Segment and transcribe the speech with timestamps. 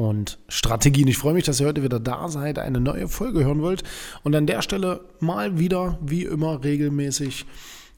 [0.00, 1.08] und Strategien.
[1.08, 3.82] Ich freue mich, dass ihr heute wieder da seid, eine neue Folge hören wollt.
[4.22, 7.44] Und an der Stelle mal wieder, wie immer, regelmäßig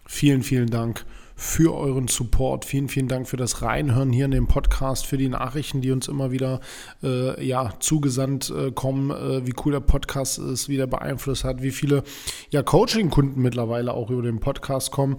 [0.05, 1.05] vielen, vielen Dank
[1.37, 2.65] für euren Support.
[2.65, 6.08] Vielen, vielen Dank für das Reinhören hier in dem Podcast, für die Nachrichten, die uns
[6.08, 6.58] immer wieder
[7.05, 11.62] äh, ja, zugesandt äh, kommen, äh, wie cool der Podcast ist, wie der beeinflusst hat,
[11.62, 12.03] wie viele
[12.50, 15.19] ja, Coaching-Kunden mittlerweile auch über den Podcast kommen.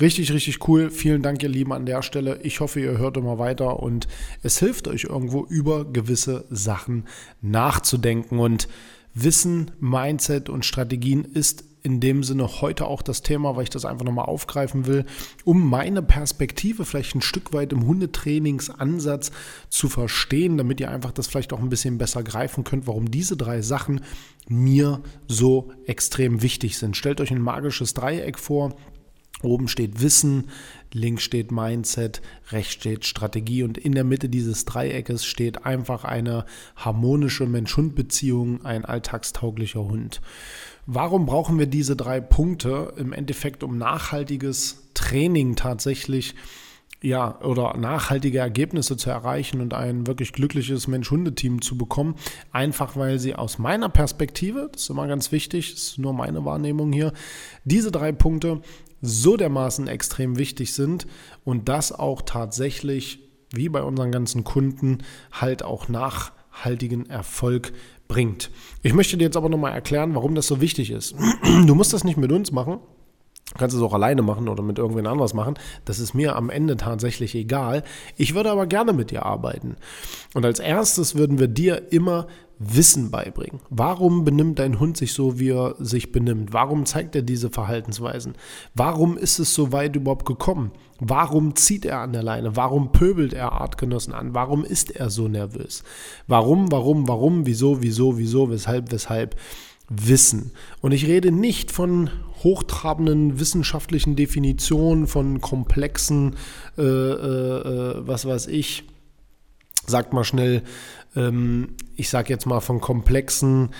[0.00, 0.90] Richtig, richtig cool.
[0.90, 2.40] Vielen Dank, ihr Lieben, an der Stelle.
[2.42, 4.08] Ich hoffe, ihr hört immer weiter und
[4.42, 7.04] es hilft euch irgendwo über gewisse Sachen
[7.42, 8.40] nachzudenken.
[8.40, 8.66] Und
[9.14, 13.84] Wissen, Mindset und Strategien ist in dem Sinne heute auch das Thema, weil ich das
[13.84, 15.04] einfach nochmal aufgreifen will,
[15.44, 19.30] um meine Perspektive vielleicht ein Stück weit im Hundetrainingsansatz
[19.68, 23.36] zu verstehen, damit ihr einfach das vielleicht auch ein bisschen besser greifen könnt, warum diese
[23.36, 24.00] drei Sachen
[24.48, 26.96] mir so extrem wichtig sind.
[26.96, 28.74] Stellt euch ein magisches Dreieck vor
[29.42, 30.48] Oben steht Wissen,
[30.92, 36.46] links steht Mindset, rechts steht Strategie und in der Mitte dieses Dreieckes steht einfach eine
[36.76, 40.20] harmonische Mensch-Hund-Beziehung, ein alltagstauglicher Hund.
[40.86, 46.34] Warum brauchen wir diese drei Punkte im Endeffekt, um nachhaltiges Training tatsächlich
[47.04, 52.14] ja, oder nachhaltige Ergebnisse zu erreichen und ein wirklich glückliches Mensch-Hunde-Team zu bekommen.
[52.50, 56.46] Einfach weil sie aus meiner Perspektive, das ist immer ganz wichtig, das ist nur meine
[56.46, 57.12] Wahrnehmung hier,
[57.64, 58.62] diese drei Punkte
[59.04, 61.06] so dermaßen extrem wichtig sind
[61.44, 63.20] und das auch tatsächlich,
[63.52, 64.98] wie bei unseren ganzen Kunden,
[65.32, 67.72] halt auch nachhaltigen Erfolg
[68.08, 68.50] bringt.
[68.82, 71.14] Ich möchte dir jetzt aber nochmal erklären, warum das so wichtig ist.
[71.66, 72.80] Du musst das nicht mit uns machen.
[73.58, 75.54] Kannst es auch alleine machen oder mit irgendwen anders machen.
[75.84, 77.84] Das ist mir am Ende tatsächlich egal.
[78.16, 79.76] Ich würde aber gerne mit dir arbeiten.
[80.32, 82.26] Und als erstes würden wir dir immer
[82.58, 83.60] Wissen beibringen.
[83.68, 86.52] Warum benimmt dein Hund sich so, wie er sich benimmt?
[86.52, 88.34] Warum zeigt er diese Verhaltensweisen?
[88.74, 90.70] Warum ist es so weit überhaupt gekommen?
[91.00, 92.56] Warum zieht er an der Leine?
[92.56, 94.34] Warum pöbelt er Artgenossen an?
[94.34, 95.82] Warum ist er so nervös?
[96.28, 99.36] Warum, warum, warum, wieso, wieso, wieso, weshalb, weshalb?
[99.90, 100.52] Wissen.
[100.80, 102.08] Und ich rede nicht von
[102.42, 106.36] hochtrabenden wissenschaftlichen Definitionen, von komplexen,
[106.78, 108.84] äh, äh, äh was weiß ich,
[109.86, 110.62] sagt mal schnell,
[111.16, 113.70] ähm, ich sage jetzt mal von komplexen,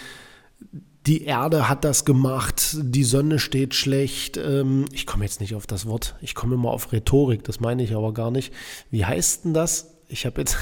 [1.06, 4.38] die Erde hat das gemacht, die Sonne steht schlecht.
[4.38, 7.82] Ähm, ich komme jetzt nicht auf das Wort, ich komme immer auf Rhetorik, das meine
[7.82, 8.53] ich aber gar nicht.
[8.91, 9.94] Wie heißt denn das?
[10.09, 10.59] Ich habe jetzt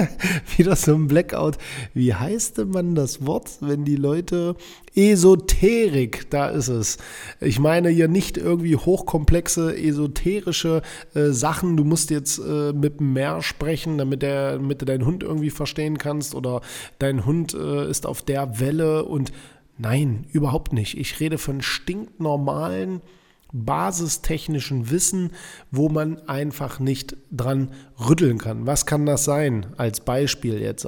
[0.56, 1.58] wieder so ein Blackout.
[1.92, 4.56] Wie heißt man das Wort, wenn die Leute
[4.94, 6.98] Esoterik, da ist es.
[7.40, 10.82] Ich meine hier nicht irgendwie hochkomplexe esoterische
[11.14, 11.76] äh, Sachen.
[11.76, 15.50] Du musst jetzt äh, mit dem Meer sprechen, damit, der, damit du deinen Hund irgendwie
[15.50, 16.60] verstehen kannst oder
[16.98, 19.32] dein Hund äh, ist auf der Welle und
[19.76, 20.96] nein, überhaupt nicht.
[20.96, 23.00] Ich rede von stinknormalen
[23.54, 25.30] basistechnischen Wissen,
[25.70, 27.70] wo man einfach nicht dran
[28.08, 28.66] rütteln kann.
[28.66, 29.66] Was kann das sein?
[29.76, 30.86] Als Beispiel jetzt.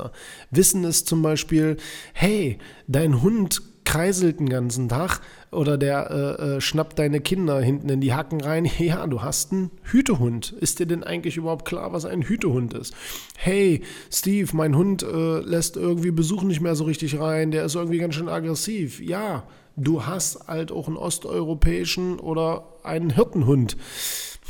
[0.50, 1.77] Wissen ist zum Beispiel,
[2.12, 5.21] hey, dein Hund kreiselt den ganzen Tag
[5.53, 8.69] oder der äh, äh, schnappt deine Kinder hinten in die Hacken rein.
[8.78, 10.53] Ja, du hast einen Hütehund.
[10.53, 12.94] Ist dir denn eigentlich überhaupt klar, was ein Hütehund ist?
[13.37, 17.53] Hey, Steve, mein Hund äh, lässt irgendwie Besuch nicht mehr so richtig rein.
[17.53, 19.00] Der ist irgendwie ganz schön aggressiv.
[19.00, 19.44] Ja,
[19.77, 23.77] du hast halt auch einen osteuropäischen oder einen Hirtenhund.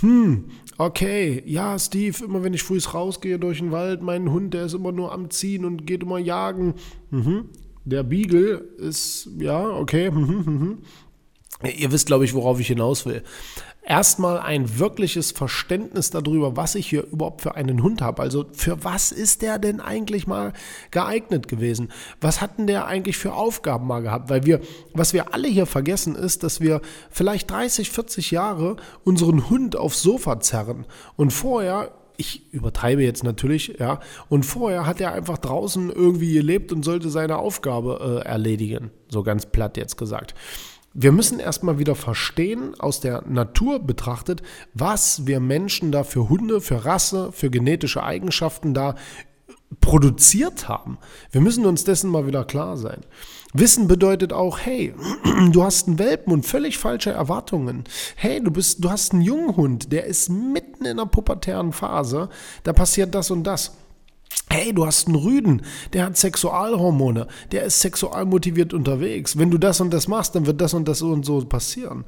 [0.00, 4.66] Hm, okay, ja, Steve, immer wenn ich früh rausgehe durch den Wald, mein Hund, der
[4.66, 6.74] ist immer nur am Ziehen und geht immer jagen.
[7.10, 7.46] Mhm.
[7.84, 10.10] Der Beagle ist, ja, okay.
[10.10, 10.78] Mhm, mhm.
[11.78, 13.22] Ihr wisst, glaube ich, worauf ich hinaus will
[13.86, 18.20] erstmal ein wirkliches Verständnis darüber, was ich hier überhaupt für einen Hund habe.
[18.20, 20.52] Also für was ist der denn eigentlich mal
[20.90, 21.92] geeignet gewesen?
[22.20, 24.28] Was hatten der eigentlich für Aufgaben mal gehabt?
[24.28, 24.60] Weil wir,
[24.92, 26.80] was wir alle hier vergessen ist, dass wir
[27.10, 30.84] vielleicht 30, 40 Jahre unseren Hund aufs Sofa zerren
[31.16, 34.00] und vorher ich übertreibe jetzt natürlich, ja.
[34.30, 38.90] Und vorher hat er einfach draußen irgendwie gelebt und sollte seine Aufgabe äh, erledigen.
[39.08, 40.34] So ganz platt jetzt gesagt.
[40.98, 46.62] Wir müssen erstmal wieder verstehen, aus der Natur betrachtet, was wir Menschen da für Hunde,
[46.62, 48.94] für Rasse, für genetische Eigenschaften da
[49.82, 50.96] produziert haben.
[51.30, 53.02] Wir müssen uns dessen mal wieder klar sein.
[53.52, 54.94] Wissen bedeutet auch, hey,
[55.52, 57.84] du hast einen Welpen und völlig falsche Erwartungen.
[58.16, 62.30] Hey, du bist, du hast einen Junghund, der ist mitten in der pubertären Phase,
[62.62, 63.76] da passiert das und das.
[64.48, 65.62] Hey, du hast einen Rüden,
[65.92, 69.36] der hat Sexualhormone, der ist sexual motiviert unterwegs.
[69.36, 72.04] Wenn du das und das machst, dann wird das und das und so passieren.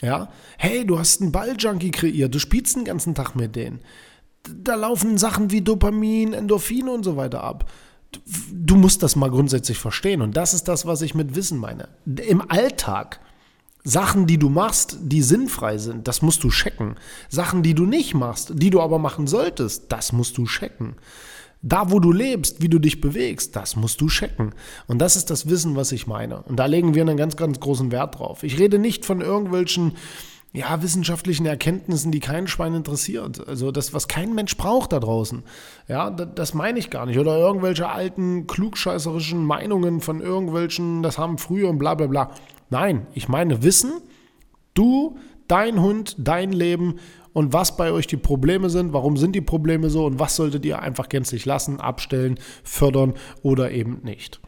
[0.00, 0.30] Ja?
[0.56, 3.80] Hey, du hast einen Balljunkie kreiert, du spielst den ganzen Tag mit denen.
[4.48, 7.70] Da laufen Sachen wie Dopamin, Endorphine und so weiter ab.
[8.52, 11.88] Du musst das mal grundsätzlich verstehen und das ist das, was ich mit Wissen meine.
[12.06, 13.20] Im Alltag
[13.82, 16.96] Sachen, die du machst, die sinnfrei sind, das musst du checken.
[17.28, 20.94] Sachen, die du nicht machst, die du aber machen solltest, das musst du checken.
[21.66, 24.54] Da, wo du lebst, wie du dich bewegst, das musst du checken.
[24.86, 26.42] Und das ist das Wissen, was ich meine.
[26.42, 28.42] Und da legen wir einen ganz, ganz großen Wert drauf.
[28.42, 29.94] Ich rede nicht von irgendwelchen
[30.52, 33.48] ja, wissenschaftlichen Erkenntnissen, die kein Schwein interessiert.
[33.48, 35.42] Also das, was kein Mensch braucht da draußen.
[35.88, 37.18] Ja, das, das meine ich gar nicht.
[37.18, 42.30] Oder irgendwelche alten, klugscheißerischen Meinungen von irgendwelchen, das haben früher und bla bla bla.
[42.68, 44.02] Nein, ich meine Wissen,
[44.74, 45.16] du,
[45.48, 46.96] dein Hund, dein Leben
[47.34, 50.64] und was bei euch die Probleme sind, warum sind die Probleme so und was solltet
[50.64, 54.40] ihr einfach gänzlich lassen, abstellen, fördern oder eben nicht.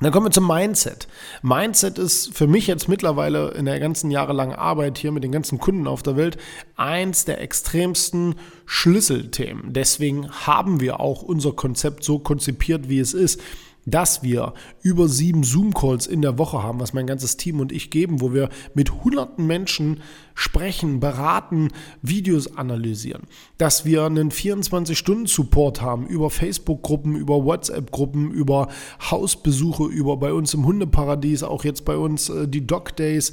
[0.00, 1.06] Dann kommen wir zum Mindset.
[1.42, 5.58] Mindset ist für mich jetzt mittlerweile in der ganzen jahrelangen Arbeit hier mit den ganzen
[5.58, 6.38] Kunden auf der Welt
[6.76, 8.34] eins der extremsten
[8.66, 9.72] Schlüsselthemen.
[9.72, 13.40] Deswegen haben wir auch unser Konzept so konzipiert, wie es ist
[13.84, 17.90] dass wir über sieben Zoom-Calls in der Woche haben, was mein ganzes Team und ich
[17.90, 20.00] geben, wo wir mit hunderten Menschen
[20.34, 21.68] sprechen, beraten,
[22.00, 23.22] Videos analysieren,
[23.58, 28.68] dass wir einen 24-Stunden-Support haben über Facebook-Gruppen, über WhatsApp-Gruppen, über
[29.10, 33.32] Hausbesuche, über bei uns im Hundeparadies, auch jetzt bei uns äh, die Dog Days.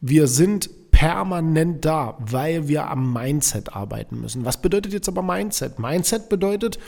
[0.00, 4.44] Wir sind permanent da, weil wir am Mindset arbeiten müssen.
[4.44, 5.78] Was bedeutet jetzt aber Mindset?
[5.78, 6.78] Mindset bedeutet,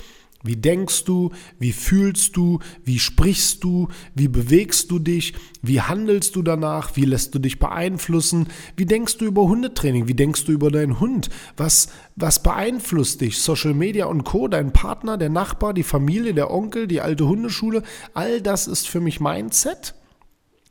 [0.44, 1.30] wie denkst du?
[1.58, 2.58] Wie fühlst du?
[2.84, 3.88] Wie sprichst du?
[4.14, 5.32] Wie bewegst du dich?
[5.62, 6.96] Wie handelst du danach?
[6.96, 8.48] Wie lässt du dich beeinflussen?
[8.76, 10.06] Wie denkst du über Hundetraining?
[10.06, 11.30] Wie denkst du über deinen Hund?
[11.56, 13.40] Was, was beeinflusst dich?
[13.40, 17.82] Social Media und Co., dein Partner, der Nachbar, die Familie, der Onkel, die alte Hundeschule?
[18.12, 19.94] All das ist für mich Mindset.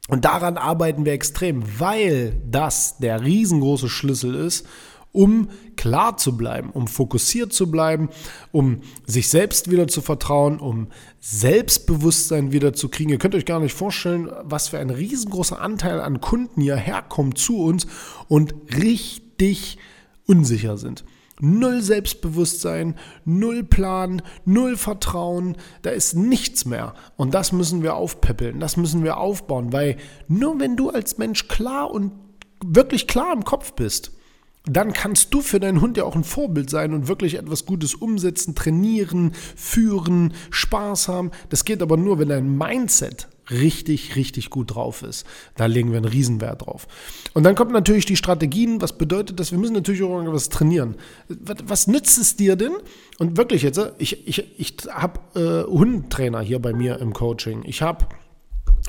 [0.07, 4.67] Und daran arbeiten wir extrem, weil das der riesengroße Schlüssel ist,
[5.13, 8.10] um klar zu bleiben, um fokussiert zu bleiben,
[8.51, 10.88] um sich selbst wieder zu vertrauen, um
[11.21, 13.12] Selbstbewusstsein wieder zu kriegen.
[13.12, 17.38] Ihr könnt euch gar nicht vorstellen, was für ein riesengroßer Anteil an Kunden hierher kommt
[17.38, 17.88] zu uns
[18.27, 19.77] und richtig
[20.25, 21.06] unsicher sind.
[21.39, 22.95] Null Selbstbewusstsein,
[23.25, 26.94] null Plan, null Vertrauen, da ist nichts mehr.
[27.18, 31.48] Und das müssen wir aufpäppeln, das müssen wir aufbauen, weil nur wenn du als Mensch
[31.48, 32.13] klar und
[32.65, 34.12] wirklich klar im Kopf bist,
[34.65, 37.94] dann kannst du für deinen Hund ja auch ein Vorbild sein und wirklich etwas Gutes
[37.94, 41.31] umsetzen, trainieren, führen, Spaß haben.
[41.50, 45.25] Das geht aber nur, wenn dein Mindset richtig, richtig gut drauf ist.
[45.56, 46.88] Da legen wir einen Riesenwert drauf.
[47.33, 48.81] Und dann kommt natürlich die Strategien.
[48.81, 49.51] Was bedeutet das?
[49.51, 50.95] Wir müssen natürlich auch irgendwas trainieren.
[51.27, 52.71] Was, was nützt es dir denn?
[53.19, 57.63] Und wirklich jetzt, ich, ich, ich habe äh, Hundentrainer hier bei mir im Coaching.
[57.65, 58.06] Ich habe,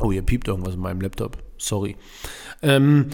[0.01, 1.39] oh, hier piept irgendwas in meinem Laptop.
[1.59, 1.97] Sorry.
[2.63, 3.09] Ähm,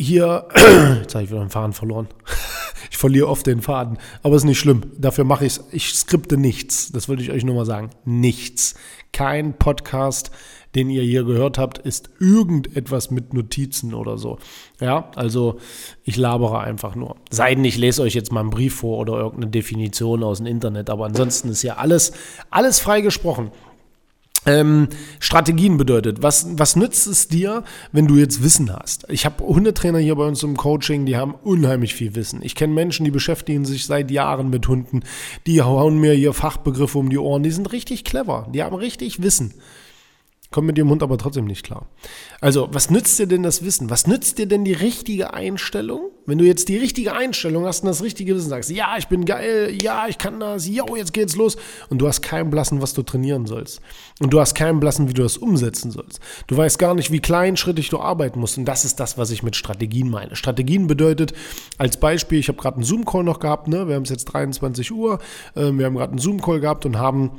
[0.00, 0.48] hier,
[1.02, 2.08] jetzt habe ich wieder den Faden verloren.
[2.92, 4.82] Ich verliere oft den Faden, aber ist nicht schlimm.
[4.98, 5.64] Dafür mache ich es.
[5.70, 6.90] Ich skripte nichts.
[6.90, 7.90] Das wollte ich euch nur mal sagen.
[8.04, 8.74] Nichts.
[9.12, 10.30] Kein Podcast,
[10.74, 14.38] den ihr hier gehört habt, ist irgendetwas mit Notizen oder so.
[14.80, 15.58] Ja, also
[16.02, 17.16] ich labere einfach nur.
[17.30, 20.46] Sei denn, ich lese euch jetzt mal einen Brief vor oder irgendeine Definition aus dem
[20.46, 22.12] Internet, aber ansonsten ist ja alles,
[22.50, 23.50] alles frei gesprochen.
[24.46, 29.04] Ähm, Strategien bedeutet, was, was nützt es dir, wenn du jetzt Wissen hast?
[29.10, 32.40] Ich habe Hundetrainer hier bei uns im Coaching, die haben unheimlich viel Wissen.
[32.42, 35.02] Ich kenne Menschen, die beschäftigen sich seit Jahren mit Hunden,
[35.46, 39.22] die hauen mir hier Fachbegriffe um die Ohren, die sind richtig clever, die haben richtig
[39.22, 39.52] Wissen.
[40.52, 41.86] Kommt mit ihrem Hund aber trotzdem nicht klar.
[42.40, 43.88] Also, was nützt dir denn das Wissen?
[43.88, 46.10] Was nützt dir denn die richtige Einstellung?
[46.26, 49.24] Wenn du jetzt die richtige Einstellung hast und das richtige Wissen sagst, ja, ich bin
[49.26, 51.56] geil, ja, ich kann das, jo, jetzt geht's los.
[51.88, 53.80] Und du hast keinen Blassen, was du trainieren sollst.
[54.18, 56.18] Und du hast keinen Blassen, wie du das umsetzen sollst.
[56.48, 58.58] Du weißt gar nicht, wie kleinschrittig du arbeiten musst.
[58.58, 60.34] Und das ist das, was ich mit Strategien meine.
[60.34, 61.32] Strategien bedeutet,
[61.78, 63.86] als Beispiel, ich habe gerade einen Zoom-Call noch gehabt, ne?
[63.86, 65.20] wir haben es jetzt 23 Uhr,
[65.54, 67.30] äh, wir haben gerade einen Zoom-Call gehabt und haben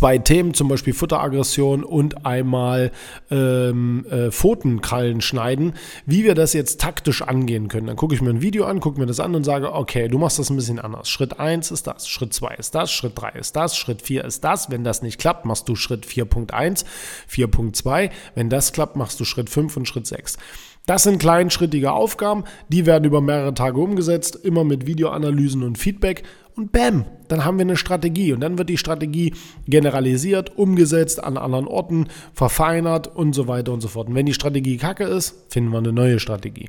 [0.00, 2.90] zwei Themen, zum Beispiel Futteraggression und einmal
[3.30, 5.74] ähm, äh, Pfotenkrallen schneiden,
[6.06, 7.86] wie wir das jetzt taktisch angehen können.
[7.86, 10.16] Dann gucke ich mir ein Video an, gucke mir das an und sage, okay, du
[10.16, 11.10] machst das ein bisschen anders.
[11.10, 14.42] Schritt 1 ist das, Schritt 2 ist das, Schritt 3 ist das, Schritt 4 ist
[14.42, 14.70] das.
[14.70, 16.86] Wenn das nicht klappt, machst du Schritt 4.1,
[17.30, 18.10] 4.2.
[18.34, 20.38] Wenn das klappt, machst du Schritt 5 und Schritt 6.
[20.86, 26.22] Das sind kleinschrittige Aufgaben, die werden über mehrere Tage umgesetzt, immer mit Videoanalysen und Feedback
[26.56, 29.34] und bam, dann haben wir eine Strategie und dann wird die Strategie
[29.66, 34.08] generalisiert, umgesetzt an anderen Orten, verfeinert und so weiter und so fort.
[34.08, 36.68] Und wenn die Strategie kacke ist, finden wir eine neue Strategie.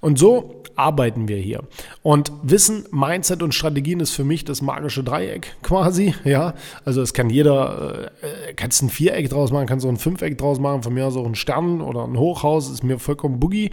[0.00, 1.62] Und so arbeiten wir hier.
[2.02, 6.54] Und Wissen, Mindset und Strategien ist für mich das magische Dreieck quasi, ja.
[6.84, 10.58] Also es kann jeder, äh, kannst ein Viereck draus machen, kannst auch ein Fünfeck draus
[10.58, 13.70] machen, von mir aus auch ein Stern oder ein Hochhaus, ist mir vollkommen boogie.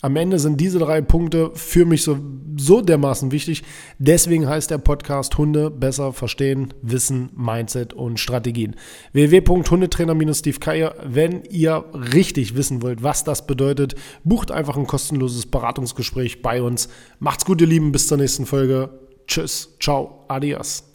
[0.00, 2.18] Am Ende sind diese drei Punkte für mich so,
[2.56, 3.64] so dermaßen wichtig.
[3.98, 8.76] Deswegen heißt der Podcast Hunde besser verstehen, Wissen, Mindset und Strategien.
[9.12, 13.94] www.hundetrainer-steve Keier, wenn ihr richtig wissen wollt, was das bedeutet,
[14.24, 16.88] bucht einfach ein kostenloses Beratungsgespräch bei uns.
[17.18, 18.90] Macht's gut, ihr Lieben, bis zur nächsten Folge.
[19.26, 20.87] Tschüss, ciao, adios.